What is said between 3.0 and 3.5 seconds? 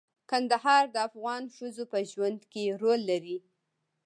لري.